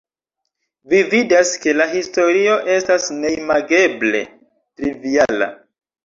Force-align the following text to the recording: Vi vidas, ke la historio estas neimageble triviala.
Vi 0.91 0.99
vidas, 1.09 1.49
ke 1.65 1.73
la 1.75 1.85
historio 1.91 2.55
estas 2.75 3.05
neimageble 3.17 4.23
triviala. 4.81 5.51